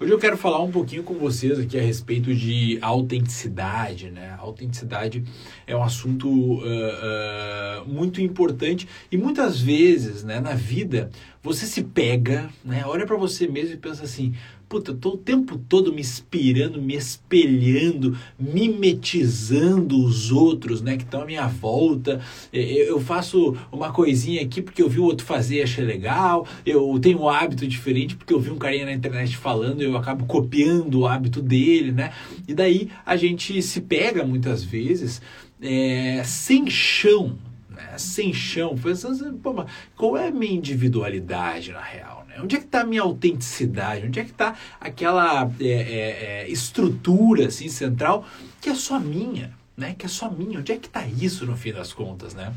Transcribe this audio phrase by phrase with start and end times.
[0.00, 4.36] Hoje eu quero falar um pouquinho com vocês aqui a respeito de autenticidade, né?
[4.38, 5.24] Autenticidade
[5.66, 11.10] é um assunto uh, uh, muito importante e muitas vezes, né, na vida,
[11.42, 12.84] você se pega, né?
[12.86, 14.36] Olha para você mesmo e pensa assim:
[14.68, 21.04] puta, eu tô o tempo todo me inspirando, me espelhando, mimetizando os outros, né, que
[21.04, 22.20] estão à minha volta.
[22.52, 26.46] Eu faço uma coisinha aqui porque eu vi o outro fazer e achei legal.
[26.66, 30.26] Eu tenho um hábito diferente porque eu vi um carinha na internet falando, eu acabo
[30.26, 32.12] copiando o hábito dele, né?
[32.46, 35.22] E daí a gente se pega muitas vezes
[35.62, 37.38] é, sem chão,
[37.70, 37.96] né?
[37.96, 39.64] Sem chão, pensando, assim, pô,
[39.96, 42.17] qual é a minha individualidade na real?
[42.42, 44.06] Onde é que está a minha autenticidade?
[44.06, 48.26] Onde é que está aquela é, é, é, estrutura assim, central
[48.60, 49.52] que é só minha?
[49.76, 49.94] Né?
[49.96, 50.58] Que é só minha.
[50.58, 52.52] Onde é que está isso no fim das contas, né?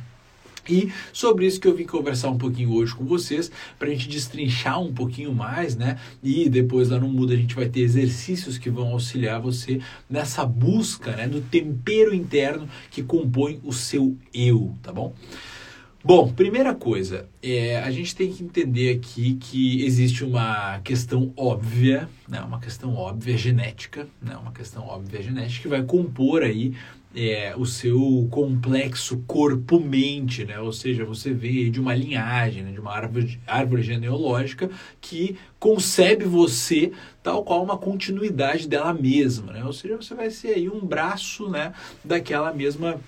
[0.69, 4.07] E sobre isso que eu vim conversar um pouquinho hoje com vocês, para a gente
[4.07, 5.97] destrinchar um pouquinho mais, né?
[6.21, 10.45] E depois lá no Muda a gente vai ter exercícios que vão auxiliar você nessa
[10.45, 11.27] busca, né?
[11.27, 15.13] Do tempero interno que compõe o seu eu, tá bom?
[16.03, 22.09] Bom, primeira coisa, é, a gente tem que entender aqui que existe uma questão óbvia,
[22.27, 26.73] né, uma questão óbvia genética, né, uma questão óbvia genética que vai compor aí
[27.15, 30.59] é, o seu complexo corpo-mente, né?
[30.59, 32.71] Ou seja, você vê de uma linhagem, né?
[32.71, 34.69] de uma árvore, árvore genealógica
[35.01, 39.65] que concebe você tal qual uma continuidade dela mesma, né?
[39.65, 41.73] Ou seja, você vai ser aí um braço, né?
[42.03, 42.99] Daquela mesma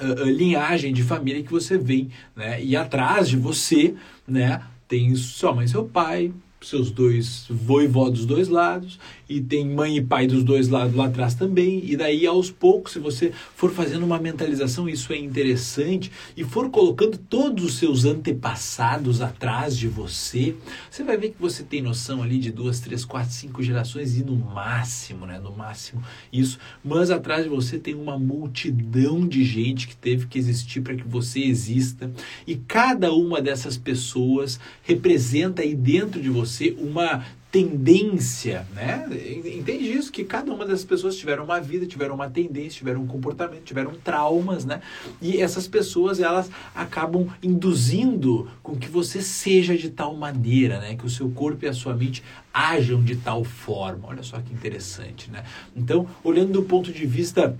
[0.00, 2.62] uh, linhagem de família que você vem, né?
[2.62, 3.94] E atrás de você,
[4.26, 9.66] né, tem sua mãe e seu pai, seus dois voivó dos dois lados, e tem
[9.66, 13.32] mãe e pai dos dois lados lá atrás também, e daí aos poucos, se você
[13.54, 19.76] for fazendo uma mentalização, isso é interessante, e for colocando todos os seus antepassados atrás
[19.76, 20.54] de você,
[20.90, 24.24] você vai ver que você tem noção ali de duas, três, quatro, cinco gerações, e
[24.24, 26.02] no máximo, né, no máximo
[26.32, 30.94] isso, mas atrás de você tem uma multidão de gente que teve que existir para
[30.94, 32.10] que você exista,
[32.46, 37.24] e cada uma dessas pessoas representa aí dentro de você uma
[37.56, 39.08] tendência, né?
[39.46, 40.12] Entende isso?
[40.12, 43.94] Que cada uma dessas pessoas tiveram uma vida, tiveram uma tendência, tiveram um comportamento, tiveram
[43.94, 44.82] traumas, né?
[45.22, 50.96] E essas pessoas, elas acabam induzindo com que você seja de tal maneira, né?
[50.96, 52.22] Que o seu corpo e a sua mente
[52.52, 54.06] ajam de tal forma.
[54.08, 55.42] Olha só que interessante, né?
[55.74, 57.56] Então, olhando do ponto de vista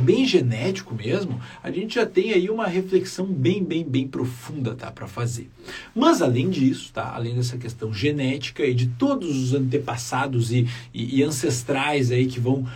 [0.00, 4.90] bem genético mesmo, a gente já tem aí uma reflexão bem, bem, bem profunda, tá,
[4.90, 5.48] para fazer.
[5.94, 11.18] Mas além disso, tá, além dessa questão genética e de todos os antepassados e, e,
[11.18, 12.66] e ancestrais aí que vão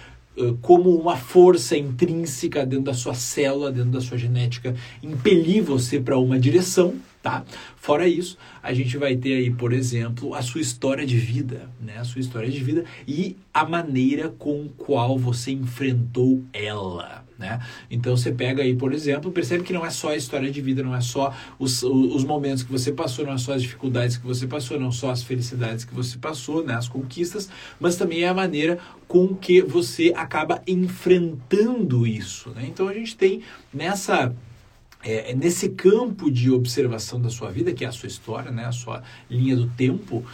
[0.60, 6.18] como uma força intrínseca dentro da sua célula, dentro da sua genética, impelir você para
[6.18, 7.42] uma direção, tá?
[7.74, 11.96] Fora isso, a gente vai ter aí, por exemplo, a sua história de vida, né?
[11.96, 17.60] A sua história de vida e a maneira com qual você enfrentou ela, né?
[17.90, 20.82] Então você pega aí, por exemplo, percebe que não é só a história de vida,
[20.82, 24.26] não é só os, os momentos que você passou, não é só as dificuldades que
[24.26, 26.74] você passou, não só as felicidades que você passou, né?
[26.74, 27.48] as conquistas,
[27.80, 32.50] mas também é a maneira com que você acaba enfrentando isso.
[32.50, 32.66] Né?
[32.68, 33.41] Então a gente tem
[33.72, 34.30] nessa
[35.04, 38.65] é, nesse campo de observação da sua vida, que é a sua história, né?
[38.65, 40.25] a sua linha do tempo,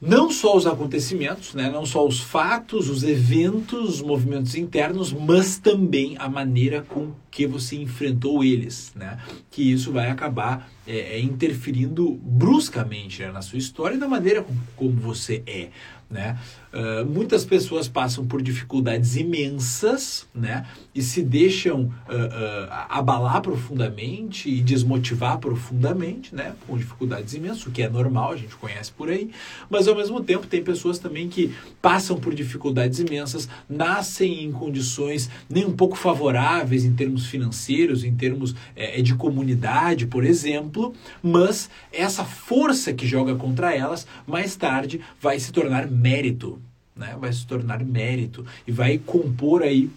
[0.00, 5.58] não só os acontecimentos, né, não só os fatos, os eventos, os movimentos internos, mas
[5.58, 9.18] também a maneira com que você enfrentou eles, né?
[9.50, 14.42] Que isso vai acabar é, é interferindo bruscamente né, na sua história e na maneira
[14.42, 15.68] como, como você é,
[16.10, 16.36] né?
[16.72, 20.66] Uh, muitas pessoas passam por dificuldades imensas, né?
[20.94, 26.54] E se deixam uh, uh, abalar profundamente e desmotivar profundamente, né?
[26.66, 29.30] Com dificuldades imensas, o que é normal, a gente conhece por aí.
[29.68, 35.30] Mas ao mesmo tempo tem pessoas também que passam por dificuldades imensas, nascem em condições
[35.48, 41.70] nem um pouco favoráveis em termos financeiros, em termos é, de comunidade, por exemplo, mas
[41.92, 46.60] essa força que joga contra elas, mais tarde vai se tornar mérito,
[46.94, 47.16] né?
[47.18, 49.90] Vai se tornar mérito e vai compor aí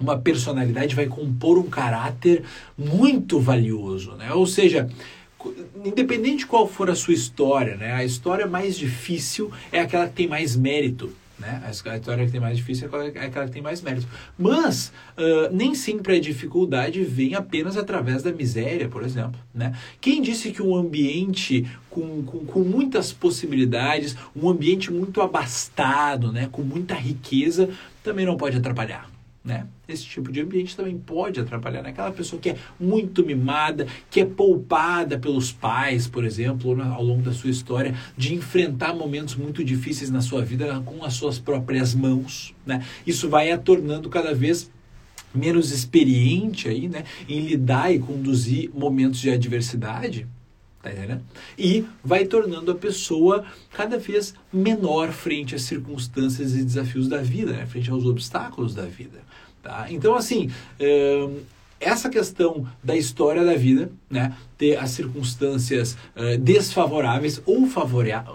[0.00, 2.42] uma personalidade, vai compor um caráter
[2.76, 4.32] muito valioso, né?
[4.32, 4.88] Ou seja,
[5.84, 7.92] independente de qual for a sua história, né?
[7.92, 11.12] A história mais difícil é aquela que tem mais mérito.
[11.42, 11.60] Né?
[11.66, 14.06] A história que tem mais difícil é aquela que tem mais mérito.
[14.38, 19.40] Mas uh, nem sempre a dificuldade vem apenas através da miséria, por exemplo.
[19.52, 19.76] Né?
[20.00, 26.48] Quem disse que um ambiente com, com, com muitas possibilidades, um ambiente muito abastado, né?
[26.50, 27.68] com muita riqueza,
[28.04, 29.10] também não pode atrapalhar?
[29.44, 29.66] né?
[29.92, 32.14] Esse tipo de ambiente também pode atrapalhar naquela né?
[32.16, 37.32] pessoa que é muito mimada, que é poupada pelos pais, por exemplo, ao longo da
[37.32, 42.54] sua história, de enfrentar momentos muito difíceis na sua vida com as suas próprias mãos,
[42.66, 42.84] né?
[43.06, 44.70] Isso vai a tornando cada vez
[45.34, 50.26] menos experiente aí, né, em lidar e conduzir momentos de adversidade,
[50.82, 50.90] tá?
[51.56, 57.52] E vai tornando a pessoa cada vez menor frente às circunstâncias e desafios da vida,
[57.52, 59.20] né, frente aos obstáculos da vida.
[59.62, 59.86] Tá?
[59.90, 60.50] Então, assim,
[61.82, 67.68] essa questão da história da vida, né, ter as circunstâncias uh, desfavoráveis ou,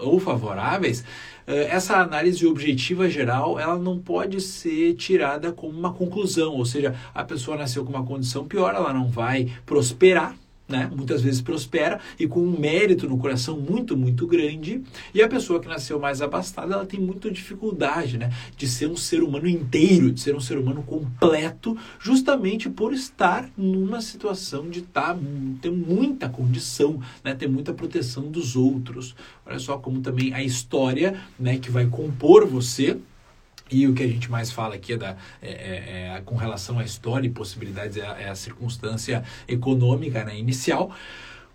[0.02, 6.54] ou favoráveis, uh, essa análise objetiva geral, ela não pode ser tirada como uma conclusão,
[6.54, 10.36] ou seja, a pessoa nasceu com uma condição pior, ela não vai prosperar,
[10.68, 10.90] né?
[10.94, 14.82] muitas vezes prospera e com um mérito no coração muito, muito grande.
[15.14, 18.32] E a pessoa que nasceu mais abastada, ela tem muita dificuldade né?
[18.56, 23.50] de ser um ser humano inteiro, de ser um ser humano completo, justamente por estar
[23.58, 25.18] numa situação de tá,
[25.62, 27.34] ter muita condição, né?
[27.34, 29.16] ter muita proteção dos outros.
[29.46, 32.98] Olha só como também a história né, que vai compor você
[33.70, 36.80] e o que a gente mais fala aqui é, da, é, é, é com relação
[36.80, 40.92] à história e possibilidades, é a, é a circunstância econômica né, inicial.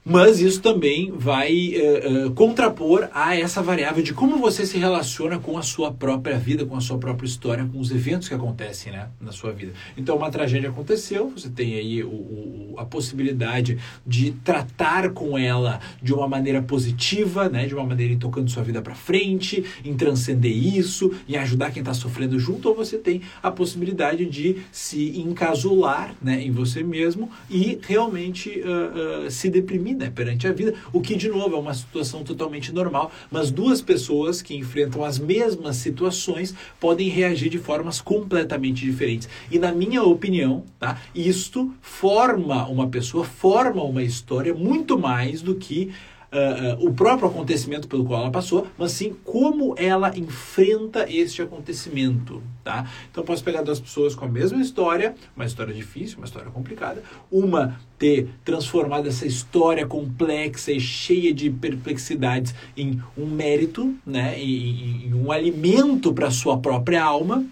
[0.05, 5.39] Mas isso também vai uh, uh, contrapor a essa variável de como você se relaciona
[5.39, 8.93] com a sua própria vida, com a sua própria história, com os eventos que acontecem
[8.93, 9.73] né, na sua vida.
[9.97, 15.79] Então, uma tragédia aconteceu, você tem aí o, o, a possibilidade de tratar com ela
[16.03, 19.95] de uma maneira positiva, né, de uma maneira em tocando sua vida para frente, em
[19.95, 25.21] transcender isso, em ajudar quem está sofrendo junto, ou você tem a possibilidade de se
[25.21, 31.15] encasular né, em você mesmo e realmente uh, se deprimir perante a vida, o que
[31.15, 36.55] de novo é uma situação totalmente normal, mas duas pessoas que enfrentam as mesmas situações
[36.81, 39.29] podem reagir de formas completamente diferentes.
[39.51, 45.55] E na minha opinião, tá, isto forma uma pessoa, forma uma história muito mais do
[45.55, 45.93] que
[46.33, 52.43] uh, o próprio acontecimento pelo qual ela passou, mas sim como ela enfrenta este acontecimento,
[52.65, 52.91] tá?
[53.11, 57.03] Então posso pegar duas pessoas com a mesma história, uma história difícil, uma história complicada,
[57.31, 65.07] uma ter transformado essa história complexa e cheia de perplexidades em um mérito, né, em,
[65.07, 67.47] em um alimento para sua própria alma,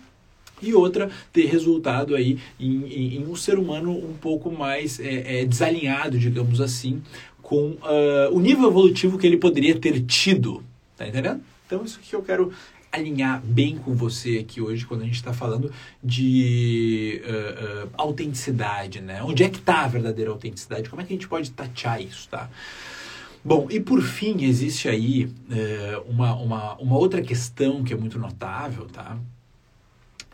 [0.62, 5.40] e outra ter resultado aí em, em, em, um ser humano um pouco mais é,
[5.40, 7.02] é, desalinhado, digamos assim,
[7.50, 10.62] com uh, o nível evolutivo que ele poderia ter tido.
[10.96, 11.40] Tá entendendo?
[11.66, 12.52] Então, isso que eu quero
[12.92, 19.00] alinhar bem com você aqui hoje quando a gente está falando de uh, uh, autenticidade,
[19.00, 19.20] né?
[19.24, 20.88] Onde é que está a verdadeira autenticidade?
[20.88, 22.48] Como é que a gente pode tatear isso, tá?
[23.44, 28.16] Bom, e por fim, existe aí uh, uma, uma, uma outra questão que é muito
[28.16, 29.18] notável, tá?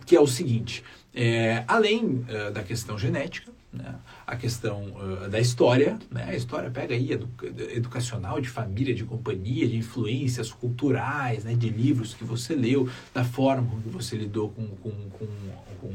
[0.05, 0.85] Que é o seguinte,
[1.15, 3.97] é, além da questão genética, né?
[4.27, 6.25] a questão uh, da história, né?
[6.29, 7.29] a história pega aí edu
[7.75, 11.55] educacional, de família, de companhia, de influências culturais, né?
[11.55, 15.27] de livros que você leu, da forma como você lidou com, com, com,
[15.81, 15.93] com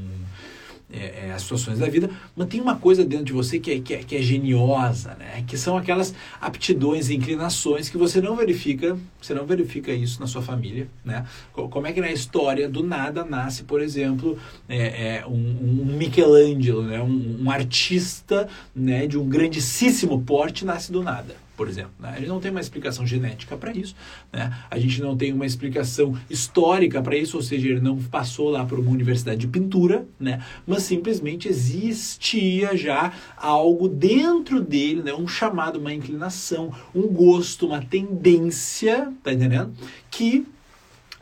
[0.93, 3.79] é, é, as situações da vida, mas tem uma coisa dentro de você que é,
[3.79, 5.43] que é, que é geniosa, né?
[5.47, 10.27] Que são aquelas aptidões e inclinações que você não verifica, você não verifica isso na
[10.27, 11.25] sua família, né?
[11.53, 16.83] Como é que na história do nada nasce, por exemplo, é, é um, um, Michelangelo,
[16.83, 17.01] né?
[17.01, 19.07] Um, um artista, né?
[19.07, 21.93] De um grandíssimo porte nasce do nada por exemplo.
[21.99, 22.09] Né?
[22.09, 23.95] A gente não tem uma explicação genética para isso,
[24.31, 24.55] né?
[24.69, 28.65] a gente não tem uma explicação histórica para isso, ou seja, ele não passou lá
[28.65, 30.43] por uma universidade de pintura, né?
[30.65, 35.13] mas simplesmente existia já algo dentro dele, né?
[35.13, 39.73] um chamado, uma inclinação, um gosto, uma tendência, tá entendendo?
[40.09, 40.45] Que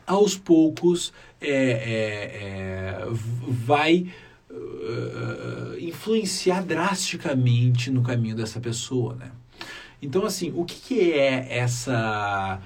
[0.06, 3.06] aos poucos é, é, é,
[3.46, 4.10] vai
[4.50, 9.30] uh, influenciar drasticamente no caminho dessa pessoa, né?
[10.02, 12.60] Então, assim, o que, que é essa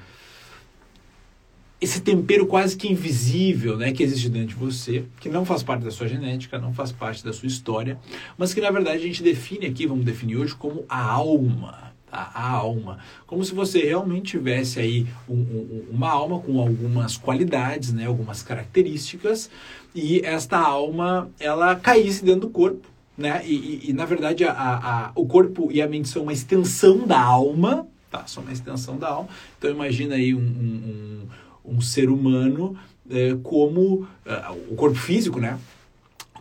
[1.81, 5.85] esse tempero quase que invisível, né, que existe dentro de você, que não faz parte
[5.85, 7.99] da sua genética, não faz parte da sua história,
[8.39, 12.31] mas que na verdade a gente define aqui, vamos definir hoje como a alma, tá?
[12.35, 17.93] A alma, como se você realmente tivesse aí um, um, uma alma com algumas qualidades,
[17.93, 19.51] né, algumas características,
[19.95, 23.43] e esta alma ela caísse dentro do corpo né?
[23.45, 27.07] E, e, e na verdade a, a, o corpo e a mente são uma extensão
[27.07, 28.27] da alma, tá?
[28.27, 29.29] São uma extensão da alma.
[29.59, 31.29] Então imagina aí um, um,
[31.65, 32.77] um, um ser humano
[33.11, 35.59] é, como uh, o corpo físico, né?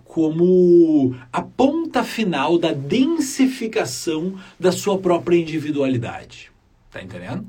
[0.03, 6.51] Como a ponta final da densificação da sua própria individualidade.
[6.91, 7.45] Tá entendendo?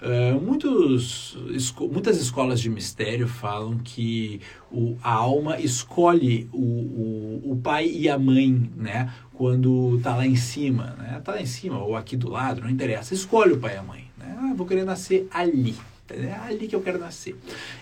[0.00, 4.40] Uh, muitos, esco muitas escolas de mistério falam que
[4.70, 9.12] o, a alma escolhe o, o, o pai e a mãe, né?
[9.34, 11.20] Quando tá lá em cima, né?
[11.24, 13.12] Tá lá em cima ou aqui do lado, não interessa.
[13.12, 14.36] Escolhe o pai e a mãe, né?
[14.38, 15.74] Ah, vou querer nascer ali.
[16.10, 17.36] É ali que eu quero nascer.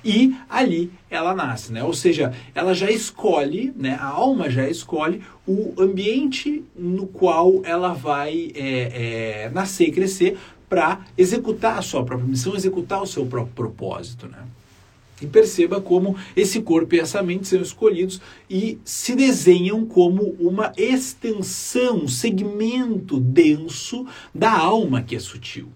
[0.04, 1.84] E ali ela nasce, né?
[1.84, 3.96] Ou seja, ela já escolhe, né?
[4.00, 10.38] A alma já escolhe o ambiente no qual ela vai é, é, nascer e crescer
[10.68, 14.44] para executar a sua própria missão, executar o seu próprio propósito, né?
[15.20, 18.20] E perceba como esse corpo e essa mente são escolhidos
[18.50, 25.68] e se desenham como uma extensão, um segmento denso da alma que é sutil.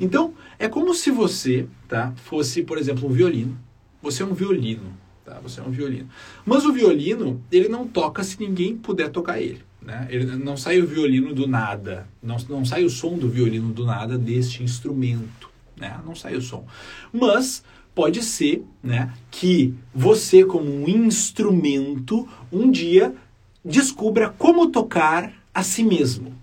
[0.00, 3.56] Então, é como se você tá, fosse, por exemplo, um violino.
[4.02, 4.92] Você é um violino,
[5.24, 5.38] tá?
[5.40, 6.08] Você é um violino.
[6.44, 9.62] Mas o violino, ele não toca se ninguém puder tocar ele.
[9.84, 10.08] Né?
[10.10, 13.84] Ele, não sai o violino do nada, não, não sai o som do violino do
[13.84, 16.00] nada deste instrumento, né?
[16.06, 16.66] não sai o som.
[17.12, 17.62] Mas
[17.94, 23.14] pode ser né, que você, como um instrumento, um dia
[23.62, 26.34] descubra como tocar a si mesmo.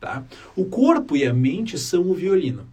[0.00, 0.24] Tá?
[0.56, 2.66] O corpo e a mente são o violino.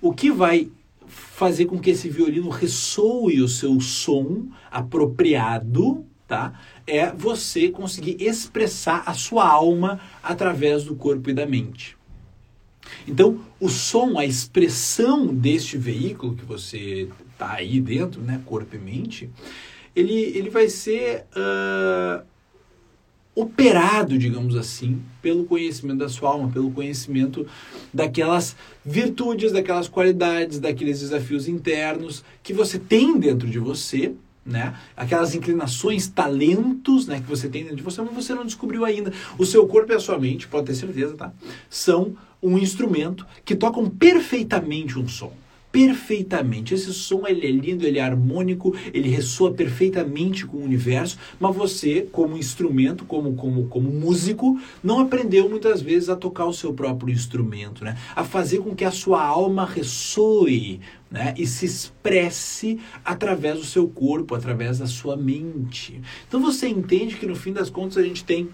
[0.00, 0.70] O que vai
[1.06, 6.58] fazer com que esse violino ressoe o seu som apropriado tá?
[6.86, 11.94] É você conseguir expressar a sua alma através do corpo e da mente.
[13.06, 18.78] Então, o som, a expressão deste veículo que você está aí dentro, né, corpo e
[18.78, 19.28] mente,
[19.94, 22.24] ele, ele vai ser uh,
[23.34, 27.46] operado, digamos assim, pelo conhecimento da sua alma, pelo conhecimento
[27.92, 34.74] daquelas virtudes, daquelas qualidades, daqueles desafios internos que você tem dentro de você né?
[34.96, 39.12] Aquelas inclinações, talentos, né, que você tem dentro de você, mas você não descobriu ainda.
[39.38, 41.32] O seu corpo e a sua mente, pode ter certeza, tá?
[41.70, 45.32] São um instrumento que tocam perfeitamente um som
[45.72, 46.74] perfeitamente.
[46.74, 51.56] Esse som ele é lindo, ele é harmônico, ele ressoa perfeitamente com o universo, mas
[51.56, 56.74] você, como instrumento, como, como, como músico, não aprendeu muitas vezes a tocar o seu
[56.74, 57.96] próprio instrumento, né?
[58.14, 61.34] a fazer com que a sua alma ressoe né?
[61.38, 66.00] e se expresse através do seu corpo, através da sua mente.
[66.28, 68.50] Então você entende que no fim das contas a gente tem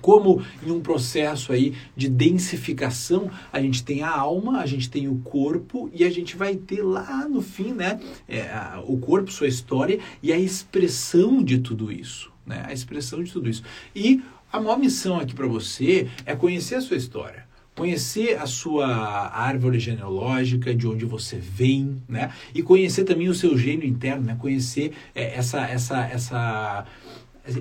[0.00, 5.08] como em um processo aí de densificação, a gente tem a alma, a gente tem
[5.08, 8.48] o corpo e a gente vai ter lá no fim, né, é,
[8.86, 13.48] o corpo, sua história e a expressão de tudo isso, né, a expressão de tudo
[13.48, 13.62] isso.
[13.94, 18.88] E a maior missão aqui para você é conhecer a sua história conhecer a sua
[19.28, 22.32] árvore genealógica, de onde você vem, né?
[22.52, 24.36] E conhecer também o seu gênio interno, né?
[24.38, 26.84] Conhecer é, essa, essa, essa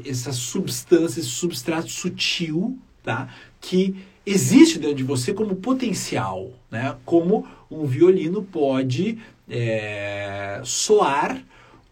[0.06, 3.30] essa substância, esse substrato sutil, tá?
[3.62, 6.96] Que existe dentro de você como potencial, né?
[7.06, 9.18] Como um violino pode
[9.50, 11.42] é, soar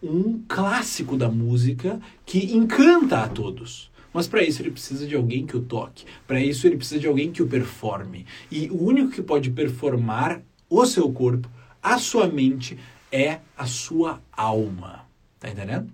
[0.04, 3.90] um clássico da música que encanta a todos.
[4.14, 6.06] Mas para isso ele precisa de alguém que o toque.
[6.26, 8.26] Para isso ele precisa de alguém que o performe.
[8.50, 11.50] E o único que pode performar o seu corpo,
[11.84, 12.78] a sua mente,
[13.12, 15.06] é a sua alma.
[15.40, 15.90] Tá entendendo?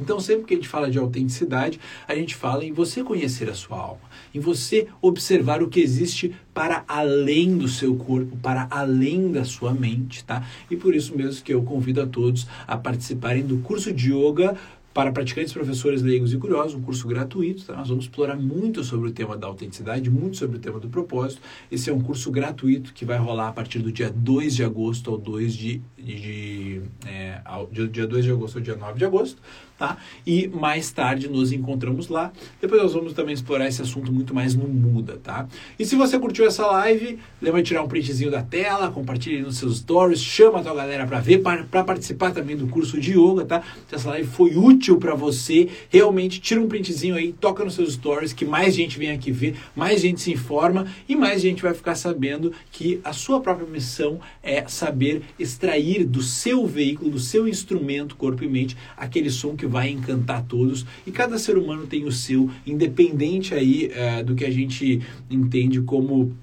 [0.00, 3.54] Então, sempre que a gente fala de autenticidade, a gente fala em você conhecer a
[3.54, 4.02] sua alma,
[4.34, 9.72] em você observar o que existe para além do seu corpo, para além da sua
[9.72, 10.46] mente, tá?
[10.70, 14.56] E por isso mesmo que eu convido a todos a participarem do curso de yoga
[14.94, 17.64] para praticantes, professores leigos e curiosos, um curso gratuito.
[17.64, 17.74] Tá?
[17.74, 21.42] Nós vamos explorar muito sobre o tema da autenticidade, muito sobre o tema do propósito.
[21.70, 25.10] Esse é um curso gratuito que vai rolar a partir do dia 2 de agosto
[25.10, 25.82] ao 2 de.
[25.98, 29.42] de, de é, ao, dia 2 de agosto ao dia 9 de agosto
[29.78, 29.96] tá?
[30.26, 32.32] E mais tarde nos encontramos lá.
[32.60, 35.46] Depois nós vamos também explorar esse assunto muito mais no Muda, tá?
[35.78, 39.58] E se você curtiu essa live, lembra de tirar um printzinho da tela, compartilhe nos
[39.58, 43.44] seus stories, chama a tua galera para ver, para participar também do curso de yoga,
[43.44, 43.62] tá?
[43.88, 47.94] Se essa live foi útil para você, realmente tira um printzinho aí, toca nos seus
[47.94, 51.74] stories, que mais gente vem aqui ver, mais gente se informa e mais gente vai
[51.74, 57.48] ficar sabendo que a sua própria missão é saber extrair do seu veículo, do seu
[57.48, 61.86] instrumento, corpo e mente, aquele som que que vai encantar todos e cada ser humano
[61.86, 66.36] tem o seu, independente aí é, do que a gente entende como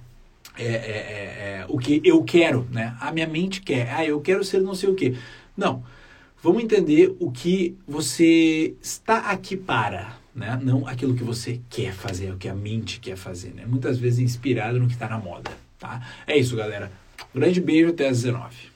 [0.57, 2.95] é, é, é, é, o que eu quero, né?
[2.99, 5.15] A minha mente quer, ah, eu quero ser não sei o que.
[5.55, 5.83] Não,
[6.41, 10.59] vamos entender o que você está aqui para, né?
[10.61, 13.65] Não aquilo que você quer fazer, o que a mente quer fazer, né?
[13.67, 16.01] Muitas vezes inspirado no que está na moda, tá?
[16.25, 16.91] É isso, galera.
[17.35, 18.70] grande beijo, até às 19.